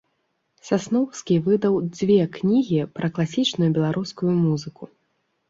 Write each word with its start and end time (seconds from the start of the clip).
Сасноўскі 0.69 1.37
выдаў 1.47 1.75
дзве 1.97 2.15
кнігі 2.39 2.81
пра 2.97 3.11
класічную 3.19 3.69
беларускую 3.79 4.31
музыку. 4.43 4.83